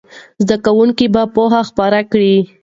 [0.45, 2.35] زده کوونکي به پوهه خپره کړي.